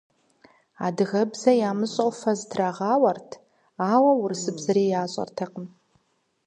[0.85, 3.29] Адыгэбзэ ямыщӏэу фэ зытрагъауэрт,
[3.91, 5.67] ауэ урысыбзэри ящӏэртэкъым.